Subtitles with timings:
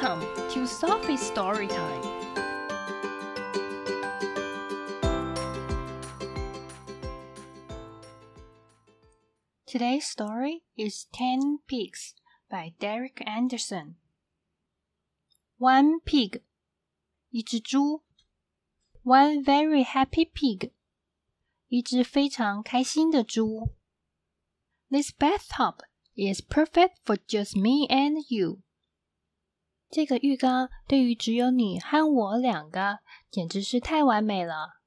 [0.00, 2.02] Welcome to Sophie's Story Time.
[9.66, 12.14] Today's story is Ten Pigs
[12.50, 13.96] by Derek Anderson.
[15.58, 16.40] One pig,
[17.30, 18.00] 一只猪.
[19.02, 20.70] One very happy pig,
[21.68, 23.74] 一只非常开心的猪.
[24.88, 25.80] This bathtub
[26.14, 28.62] is perfect for just me and you.
[29.91, 32.99] 这个浴缸对于只有你和我两个，
[33.29, 34.79] 简直是太完美了。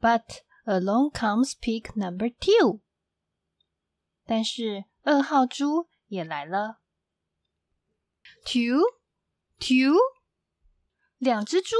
[0.00, 2.80] But along comes pig number two.
[4.24, 6.80] 但是二号猪也来了。
[8.44, 8.80] Two,
[9.58, 9.98] two，
[11.18, 11.76] 两只猪，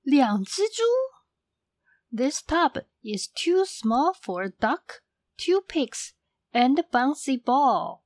[0.00, 0.82] 两只猪。
[2.10, 5.02] This tub is too small for a duck,
[5.36, 6.12] two pigs,
[6.52, 8.00] and a bouncy ball.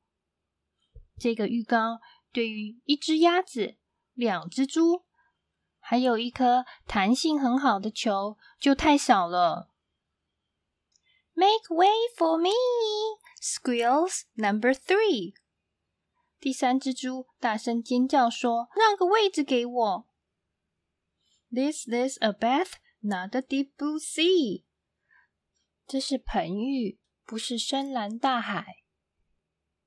[1.16, 2.00] 这个浴缸
[2.32, 3.76] 对于一只鸭子、
[4.14, 5.04] 两只猪，
[5.78, 9.70] 还有一颗弹性很好的球就太小了。
[11.34, 12.50] Make way for me!
[13.40, 15.34] Squeals number three。
[16.38, 20.06] 第三只猪大声尖叫说：“让个位置给我。”
[21.52, 24.64] This is a bath, not a deep blue sea。
[25.86, 28.84] 这是盆浴，不是深蓝大海。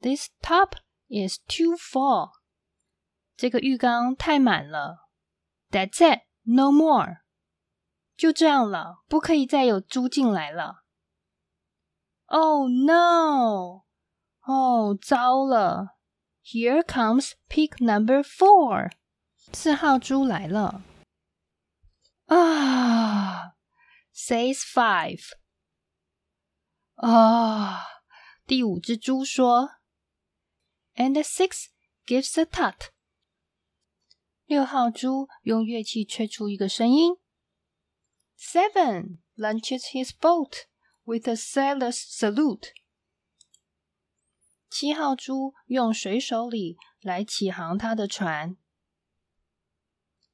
[0.02, 2.32] This top is too full。
[3.36, 5.10] 这个浴缸太满了。
[5.70, 7.18] That's it, no more。
[8.16, 10.84] 就这样了，不可以再有猪进来了。
[12.28, 13.84] Oh no!
[14.42, 15.98] 哦，糟了
[16.44, 18.92] ！Here comes pig number four.
[19.52, 20.84] 四号猪来了。
[22.28, 23.54] 啊
[24.14, 25.22] ，says five.
[26.96, 27.84] 啊，
[28.46, 29.70] 第五只猪说。
[30.95, 31.69] And six
[32.07, 32.91] gives a tut.
[34.47, 37.17] 六号猪用乐器吹出一个声音。
[38.39, 40.65] Seven launches his boat.
[41.05, 42.73] With a sailor's salute，
[44.69, 48.59] 七号猪用水手礼来启航他的船。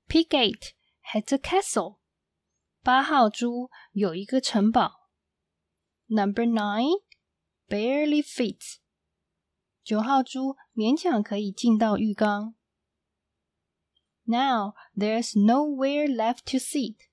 [0.09, 0.73] Pig eight
[1.13, 1.99] has a castle，
[2.83, 5.09] 八号猪有一个城堡。
[6.07, 7.05] Number nine
[7.69, 8.79] barely fits，
[9.90, 12.54] 九号猪勉强可以进到浴缸。
[14.26, 17.08] Now there's nowhere left to sit，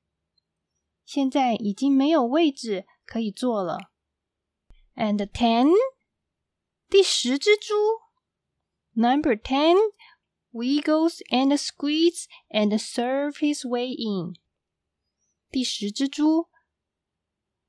[1.06, 2.86] 现在已经没有位置。
[3.06, 3.92] 可以坐了。
[4.94, 5.69] And ten，
[6.91, 7.72] 第十只猪
[8.92, 9.76] ，Number ten
[10.53, 14.34] wiggles and squeezes and serve his way in。
[15.50, 16.50] 第十只猪，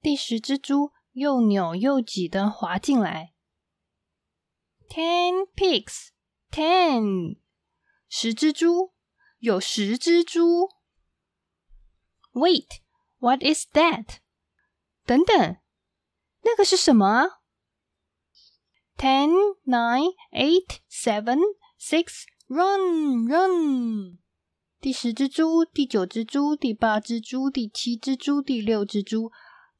[0.01, 3.35] 第十只猪又扭又挤的滑进来。
[4.89, 6.09] Ten pigs,
[6.49, 7.37] ten，
[8.09, 8.93] 十只猪，
[9.39, 10.69] 有十只猪。
[12.33, 12.81] Wait,
[13.19, 14.17] what is that?
[15.05, 15.57] 等等，
[16.43, 17.41] 那个是什么
[18.95, 19.29] ？Ten,
[19.65, 21.39] nine, eight, seven,
[21.79, 24.17] six, run, run！
[24.79, 29.31] 第十只猪，第九只猪，第八只猪，第七只猪，第六只猪，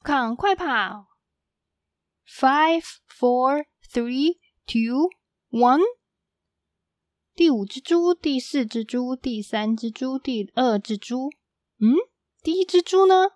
[0.03, 1.07] 赶快跑
[2.28, 4.38] ！Five, four, three,
[4.68, 5.10] two,
[5.50, 5.82] one！
[7.34, 11.30] 第五只猪，第四只猪，第三只猪，第二只猪，
[11.80, 11.96] 嗯，
[12.44, 13.32] 第一只猪呢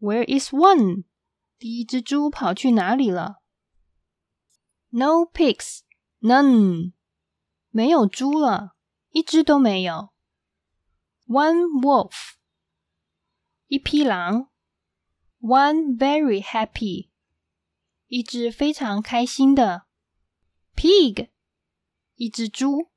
[0.00, 1.04] ？Where is one？
[1.58, 3.42] 第一只猪跑去哪里了
[4.88, 5.80] ？No pigs,
[6.20, 6.92] none，
[7.70, 8.76] 没有猪了，
[9.10, 10.10] 一只都没有。
[11.26, 12.14] One wolf，
[13.66, 14.50] 一匹狼。
[15.38, 17.10] One very happy，
[18.06, 19.86] 一只非常开心的。
[20.75, 21.29] Pig，
[22.15, 22.89] 一只猪。